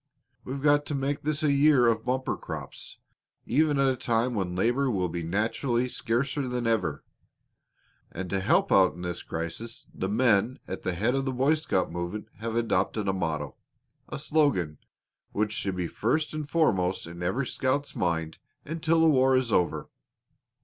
We've 0.43 0.63
got 0.63 0.87
to 0.87 0.95
make 0.95 1.21
this 1.21 1.43
a 1.43 1.51
year 1.51 1.85
of 1.85 2.03
bumper 2.05 2.35
crops, 2.35 2.97
even 3.45 3.77
at 3.77 3.87
a 3.93 3.95
time 3.95 4.33
when 4.33 4.55
labor 4.55 4.89
will 4.89 5.09
naturally 5.13 5.83
be 5.83 5.89
scarcer 5.89 6.47
than 6.47 6.65
ever. 6.65 7.03
And 8.11 8.27
to 8.31 8.39
help 8.39 8.71
out 8.71 8.95
in 8.95 9.03
this 9.03 9.21
crisis 9.21 9.85
the 9.93 10.09
men 10.09 10.57
at 10.67 10.81
the 10.81 10.93
head 10.95 11.13
of 11.13 11.25
the 11.25 11.31
Boy 11.31 11.53
Scout 11.53 11.91
movement 11.91 12.29
have 12.39 12.55
adopted 12.55 13.07
a 13.07 13.13
motto 13.13 13.57
a 14.09 14.17
slogan 14.17 14.79
which 15.33 15.51
should 15.51 15.75
be 15.75 15.85
first 15.87 16.33
and 16.33 16.49
foremost 16.49 17.05
in 17.05 17.21
every 17.21 17.45
scout's 17.45 17.95
mind 17.95 18.39
until 18.65 19.01
the 19.01 19.07
war 19.07 19.37
is 19.37 19.51
over. 19.51 19.87